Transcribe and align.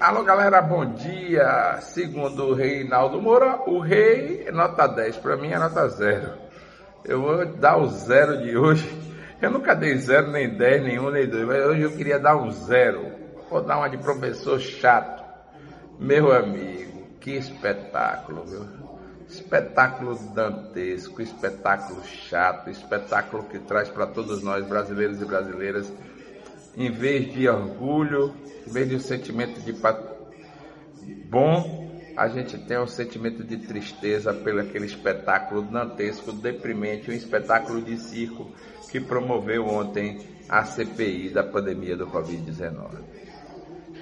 Alô 0.00 0.22
galera, 0.22 0.62
bom 0.62 0.94
dia! 0.94 1.80
Segundo 1.80 2.50
o 2.50 2.54
Reinaldo 2.54 3.20
Moura, 3.20 3.64
o 3.66 3.80
rei 3.80 4.44
é 4.46 4.52
nota 4.52 4.86
10, 4.86 5.16
para 5.16 5.36
mim 5.36 5.50
é 5.50 5.58
nota 5.58 5.88
0. 5.88 6.34
Eu 7.04 7.20
vou 7.20 7.44
dar 7.44 7.78
o 7.78 7.88
zero 7.88 8.40
de 8.40 8.56
hoje. 8.56 8.88
Eu 9.42 9.50
nunca 9.50 9.74
dei 9.74 9.96
zero, 9.96 10.30
nem 10.30 10.56
10, 10.56 10.84
nem 10.84 11.00
1, 11.00 11.10
nem 11.10 11.26
2, 11.26 11.44
mas 11.44 11.66
hoje 11.66 11.82
eu 11.82 11.90
queria 11.96 12.16
dar 12.16 12.36
um 12.36 12.48
zero. 12.48 13.10
Vou 13.50 13.60
dar 13.60 13.78
uma 13.78 13.88
de 13.88 13.98
professor 13.98 14.60
chato. 14.60 15.24
Meu 15.98 16.32
amigo, 16.32 17.08
que 17.20 17.32
espetáculo, 17.32 18.44
viu? 18.44 18.66
Espetáculo 19.28 20.16
dantesco, 20.32 21.20
espetáculo 21.20 22.04
chato, 22.04 22.70
espetáculo 22.70 23.42
que 23.42 23.58
traz 23.58 23.88
para 23.88 24.06
todos 24.06 24.44
nós, 24.44 24.64
brasileiros 24.64 25.20
e 25.20 25.24
brasileiras, 25.24 25.92
em 26.78 26.92
vez 26.92 27.32
de 27.32 27.48
orgulho, 27.48 28.32
em 28.64 28.70
vez 28.70 28.88
de 28.88 28.94
um 28.94 29.00
sentimento 29.00 29.60
de 29.60 29.74
bom, 31.28 31.88
a 32.16 32.28
gente 32.28 32.56
tem 32.56 32.78
um 32.78 32.86
sentimento 32.86 33.42
de 33.42 33.56
tristeza 33.56 34.32
pelo 34.32 34.60
aquele 34.60 34.86
espetáculo 34.86 35.62
dantesco, 35.62 36.32
deprimente, 36.32 37.10
um 37.10 37.14
espetáculo 37.14 37.82
de 37.82 37.98
circo 37.98 38.52
que 38.90 39.00
promoveu 39.00 39.66
ontem 39.66 40.20
a 40.48 40.64
CPI 40.64 41.30
da 41.30 41.42
pandemia 41.42 41.96
do 41.96 42.06
Covid-19. 42.06 42.90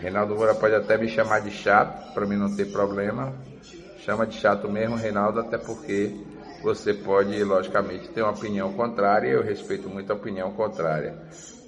Reinaldo 0.00 0.34
Moura 0.34 0.54
pode 0.54 0.74
até 0.74 0.98
me 0.98 1.08
chamar 1.08 1.40
de 1.40 1.50
chato, 1.50 2.12
para 2.12 2.26
mim 2.26 2.36
não 2.36 2.54
ter 2.54 2.66
problema. 2.66 3.34
Chama 4.04 4.26
de 4.26 4.36
chato 4.36 4.68
mesmo, 4.68 4.96
Reinaldo, 4.96 5.40
até 5.40 5.56
porque 5.56 6.14
você 6.62 6.92
pode, 6.94 7.42
logicamente, 7.44 8.08
ter 8.08 8.22
uma 8.22 8.32
opinião 8.32 8.72
contrária, 8.72 9.28
eu 9.28 9.42
respeito 9.42 9.88
muito 9.88 10.10
a 10.12 10.16
opinião 10.16 10.52
contrária, 10.52 11.16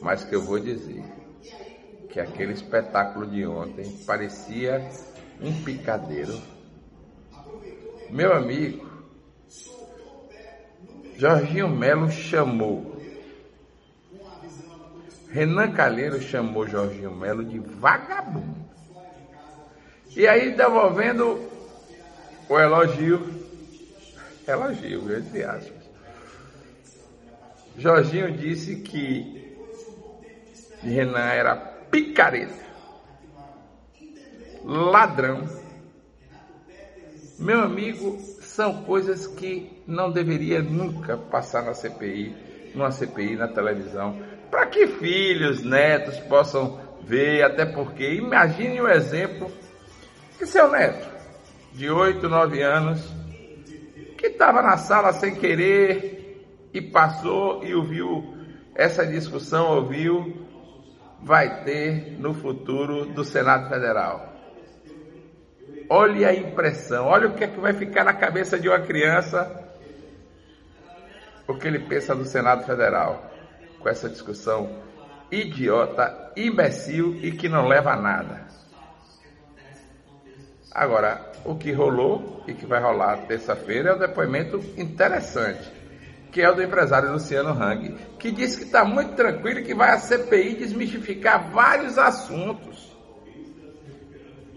mas 0.00 0.24
que 0.24 0.34
eu 0.34 0.42
vou 0.42 0.58
dizer 0.58 1.02
que 2.08 2.18
aquele 2.18 2.52
espetáculo 2.52 3.26
de 3.26 3.46
ontem 3.46 3.90
parecia 4.06 4.88
um 5.40 5.52
picadeiro. 5.62 6.40
Meu 8.10 8.34
amigo, 8.34 8.88
Jorginho 11.16 11.68
Melo 11.68 12.10
chamou. 12.10 12.96
Renan 15.30 15.72
Calheiro 15.72 16.20
chamou 16.20 16.66
Jorginho 16.66 17.14
Melo 17.14 17.44
de 17.44 17.58
vagabundo. 17.58 18.56
E 20.16 20.26
aí, 20.26 20.52
devolvendo 20.52 21.38
o 22.48 22.58
elogio, 22.58 23.37
elogio, 24.50 25.16
entre 25.16 25.44
aspas. 25.44 25.88
Jorginho 27.76 28.32
disse 28.32 28.76
que 28.76 29.56
Renan 30.82 31.30
era 31.32 31.56
picareta, 31.90 32.64
ladrão. 34.64 35.44
Meu 37.38 37.60
amigo, 37.60 38.18
são 38.40 38.82
coisas 38.82 39.26
que 39.26 39.80
não 39.86 40.10
deveria 40.10 40.60
nunca 40.60 41.16
passar 41.16 41.62
na 41.62 41.72
CPI, 41.72 42.34
numa 42.74 42.90
CPI 42.90 43.36
na 43.36 43.46
televisão, 43.46 44.20
para 44.50 44.66
que 44.66 44.88
filhos, 44.88 45.62
netos 45.62 46.18
possam 46.20 46.80
ver, 47.02 47.44
até 47.44 47.64
porque 47.64 48.14
imagine 48.14 48.80
o 48.80 48.88
exemplo 48.88 49.50
que 50.36 50.46
seu 50.46 50.68
neto, 50.70 51.08
de 51.72 51.88
8, 51.88 52.28
9 52.28 52.62
anos, 52.62 53.17
que 54.18 54.26
estava 54.26 54.60
na 54.60 54.76
sala 54.76 55.12
sem 55.12 55.36
querer 55.36 56.44
e 56.74 56.82
passou 56.82 57.64
e 57.64 57.72
ouviu 57.72 58.36
essa 58.74 59.06
discussão, 59.06 59.76
ouviu, 59.76 60.44
vai 61.22 61.62
ter 61.62 62.18
no 62.18 62.34
futuro 62.34 63.06
do 63.06 63.24
Senado 63.24 63.68
Federal. 63.68 64.34
Olhe 65.88 66.24
a 66.24 66.34
impressão, 66.34 67.06
olha 67.06 67.28
o 67.28 67.34
que 67.34 67.44
é 67.44 67.46
que 67.46 67.60
vai 67.60 67.72
ficar 67.72 68.04
na 68.04 68.12
cabeça 68.12 68.58
de 68.58 68.68
uma 68.68 68.80
criança, 68.80 69.72
o 71.46 71.54
que 71.54 71.68
ele 71.68 71.78
pensa 71.78 72.14
do 72.14 72.24
Senado 72.24 72.64
Federal, 72.66 73.30
com 73.78 73.88
essa 73.88 74.08
discussão 74.08 74.82
idiota, 75.30 76.32
imbecil 76.36 77.18
e 77.22 77.32
que 77.32 77.48
não 77.48 77.68
leva 77.68 77.92
a 77.92 77.96
nada. 77.96 78.48
Agora, 80.72 81.27
o 81.44 81.54
que 81.54 81.72
rolou 81.72 82.42
e 82.46 82.54
que 82.54 82.66
vai 82.66 82.80
rolar 82.80 83.26
terça-feira 83.26 83.90
é 83.90 83.94
um 83.94 83.98
depoimento 83.98 84.58
interessante, 84.76 85.72
que 86.30 86.40
é 86.40 86.50
o 86.50 86.54
do 86.54 86.62
empresário 86.62 87.12
Luciano 87.12 87.50
Hang, 87.50 87.96
que 88.18 88.30
disse 88.30 88.58
que 88.58 88.64
está 88.64 88.84
muito 88.84 89.14
tranquilo 89.14 89.60
e 89.60 89.64
que 89.64 89.74
vai 89.74 89.90
a 89.90 89.98
CPI 89.98 90.56
desmistificar 90.56 91.50
vários 91.50 91.98
assuntos. 91.98 92.88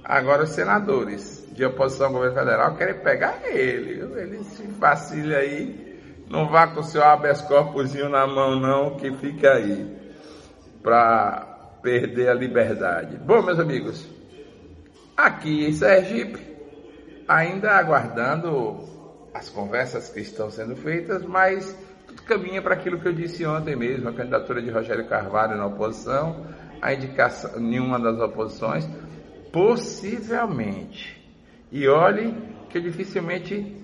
Agora, 0.04 0.44
os 0.44 0.50
senadores 0.50 1.48
de 1.52 1.64
oposição 1.64 2.08
ao 2.08 2.14
governo 2.14 2.36
federal 2.36 2.76
querem 2.76 3.00
pegar 3.02 3.40
ele, 3.46 4.02
ele 4.20 4.44
se 4.44 4.64
vacila 4.64 5.38
aí, 5.38 6.02
não 6.30 6.48
vá 6.50 6.68
com 6.68 6.80
o 6.80 6.84
seu 6.84 7.04
habeas 7.04 7.46
na 8.10 8.26
mão 8.26 8.60
não, 8.60 8.96
que 8.98 9.12
fica 9.12 9.54
aí, 9.54 9.96
para 10.82 11.46
perder 11.82 12.30
a 12.30 12.34
liberdade. 12.34 13.18
Bom, 13.18 13.42
meus 13.42 13.60
amigos, 13.60 14.08
aqui 15.16 15.66
em 15.68 15.74
Sergipe, 15.74 16.51
ainda 17.32 17.72
aguardando 17.72 18.84
as 19.34 19.50
conversas 19.50 20.10
que 20.10 20.20
estão 20.20 20.52
sendo 20.52 20.76
feitas, 20.76 21.24
mas 21.24 21.74
tudo 22.06 22.24
caminha 22.24 22.62
para 22.62 22.76
aquilo 22.76 23.00
que 23.00 23.08
eu 23.08 23.14
disse 23.14 23.46
ontem 23.46 23.74
mesmo, 23.74 24.10
a 24.10 24.14
candidatura 24.14 24.62
de 24.62 24.70
Rogério 24.70 25.08
Carvalho 25.08 25.56
na 25.56 25.66
oposição, 25.66 26.46
a 26.82 26.94
indicação 26.94 27.58
nenhuma 27.58 27.98
das 27.98 28.20
oposições, 28.20 28.88
possivelmente. 29.54 31.18
E 31.72 31.88
olhe 31.88 32.36
que 32.70 32.78
eu 32.78 32.82
dificilmente 32.82 33.78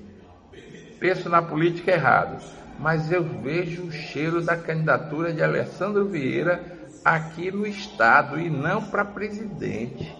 penso 0.99 1.29
na 1.29 1.41
política 1.41 1.91
errado, 1.91 2.43
mas 2.77 3.11
eu 3.13 3.23
vejo 3.23 3.83
o 3.83 3.91
cheiro 3.91 4.43
da 4.43 4.57
candidatura 4.57 5.31
de 5.31 5.41
Alessandro 5.41 6.05
Vieira 6.05 6.61
aqui 7.05 7.49
no 7.49 7.65
estado 7.65 8.37
e 8.37 8.49
não 8.49 8.83
para 8.83 9.05
presidente. 9.05 10.13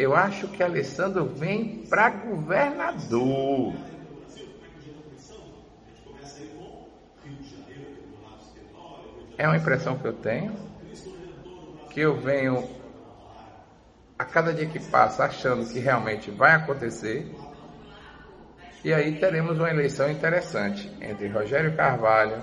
Eu 0.00 0.16
acho 0.16 0.48
que 0.48 0.62
Alessandro 0.62 1.26
vem 1.26 1.84
para 1.86 2.08
governador. 2.08 3.74
É 9.36 9.46
uma 9.46 9.58
impressão 9.58 9.98
que 9.98 10.06
eu 10.06 10.14
tenho, 10.14 10.54
que 11.90 12.00
eu 12.00 12.18
venho 12.18 12.66
a 14.18 14.24
cada 14.24 14.54
dia 14.54 14.66
que 14.66 14.80
passa 14.80 15.24
achando 15.24 15.70
que 15.70 15.78
realmente 15.78 16.30
vai 16.30 16.52
acontecer. 16.52 17.30
E 18.82 18.94
aí 18.94 19.18
teremos 19.20 19.58
uma 19.58 19.68
eleição 19.68 20.10
interessante 20.10 20.90
entre 21.02 21.28
Rogério 21.28 21.76
Carvalho, 21.76 22.40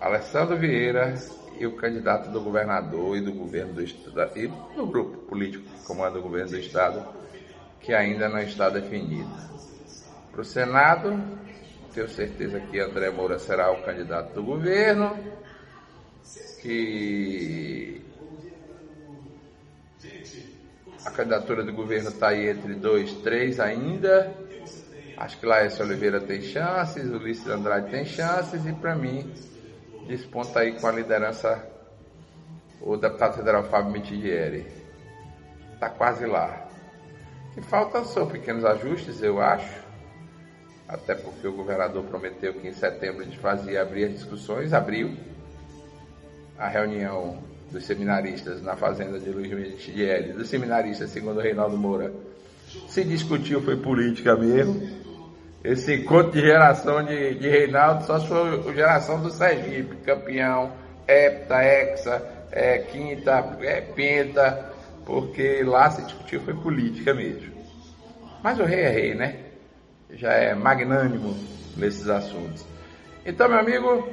Alessandro 0.00 0.56
Vieira 0.56 1.14
e 1.58 1.66
o 1.66 1.76
candidato 1.76 2.30
do 2.30 2.40
governador 2.40 3.16
e 3.16 3.20
do 3.20 3.32
governo 3.32 3.74
do 3.74 3.82
estado 3.82 4.36
e 4.36 4.46
do 4.46 4.86
grupo 4.86 5.18
político 5.26 5.64
que 5.64 5.84
comanda 5.84 6.18
o 6.18 6.22
governo 6.22 6.50
do 6.50 6.58
estado 6.58 7.06
que 7.80 7.94
ainda 7.94 8.28
não 8.28 8.40
está 8.40 8.68
definido. 8.68 9.30
Para 10.32 10.40
o 10.40 10.44
Senado, 10.44 11.22
tenho 11.94 12.08
certeza 12.08 12.60
que 12.60 12.78
André 12.78 13.10
Moura 13.10 13.38
será 13.38 13.70
o 13.70 13.82
candidato 13.82 14.34
do 14.34 14.42
governo, 14.42 15.16
que 16.60 18.02
a 21.04 21.10
candidatura 21.10 21.62
do 21.62 21.72
governo 21.72 22.10
está 22.10 22.28
aí 22.28 22.48
entre 22.48 22.74
dois, 22.74 23.12
três 23.22 23.60
ainda. 23.60 24.34
Acho 25.16 25.38
que 25.38 25.46
Laércio 25.46 25.84
Oliveira 25.84 26.20
tem 26.20 26.42
chances, 26.42 27.08
Ulisses 27.08 27.46
Andrade 27.46 27.90
tem 27.90 28.04
chances 28.04 28.66
e 28.66 28.72
para 28.72 28.94
mim 28.94 29.32
desponta 30.06 30.60
aí 30.60 30.78
com 30.78 30.86
a 30.86 30.92
liderança 30.92 31.64
o 32.80 32.96
deputado 32.96 33.36
federal 33.36 33.64
Fábio 33.64 33.92
Mitigieri. 33.92 34.66
Está 35.74 35.90
quase 35.90 36.24
lá. 36.24 36.68
O 37.50 37.54
que 37.54 37.62
falta 37.62 38.04
são 38.04 38.26
pequenos 38.26 38.64
ajustes, 38.64 39.22
eu 39.22 39.40
acho, 39.40 39.82
até 40.86 41.14
porque 41.14 41.46
o 41.48 41.52
governador 41.52 42.04
prometeu 42.04 42.54
que 42.54 42.68
em 42.68 42.72
setembro 42.72 43.22
a 43.22 43.24
gente 43.24 43.38
fazia 43.38 43.82
abrir 43.82 44.04
as 44.04 44.12
discussões, 44.12 44.72
abriu 44.72 45.16
a 46.58 46.68
reunião 46.68 47.42
dos 47.70 47.84
seminaristas 47.84 48.62
na 48.62 48.76
fazenda 48.76 49.18
de 49.18 49.30
Luiz 49.30 49.50
Mitigieri, 49.50 50.32
dos 50.32 50.48
seminaristas, 50.48 51.10
segundo 51.10 51.38
o 51.38 51.42
Reinaldo 51.42 51.76
Moura, 51.76 52.12
se 52.88 53.04
discutiu 53.04 53.62
foi 53.62 53.76
política 53.76 54.36
mesmo 54.36 55.05
esse 55.66 55.94
encontro 55.94 56.30
de 56.30 56.40
geração 56.40 57.02
de, 57.02 57.34
de 57.34 57.48
Reinaldo 57.48 58.04
só 58.04 58.20
foi 58.20 58.72
geração 58.72 59.20
do 59.20 59.30
Sergipe, 59.30 59.96
campeão, 59.96 60.70
hepta, 61.08 61.60
hexa, 61.60 62.22
é, 62.52 62.78
quinta, 62.78 63.44
é, 63.60 63.80
penta, 63.80 64.70
porque 65.04 65.64
lá 65.64 65.90
se 65.90 66.02
discutiu 66.02 66.40
foi 66.42 66.54
política 66.54 67.12
mesmo. 67.12 67.52
Mas 68.44 68.60
o 68.60 68.64
rei 68.64 68.80
é 68.80 68.88
rei, 68.88 69.14
né? 69.14 69.40
Já 70.12 70.34
é 70.34 70.54
magnânimo 70.54 71.36
nesses 71.76 72.08
assuntos. 72.08 72.64
Então, 73.24 73.48
meu 73.48 73.58
amigo, 73.58 74.08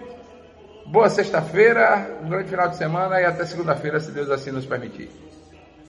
boa 0.87 1.07
sexta-feira, 1.07 2.17
um 2.23 2.29
grande 2.29 2.49
final 2.49 2.67
de 2.67 2.77
semana 2.77 3.21
e 3.21 3.25
até 3.25 3.45
segunda-feira, 3.45 3.99
se 3.99 4.11
Deus 4.11 4.31
assim 4.31 4.49
nos 4.49 4.65
permitir. 4.65 5.11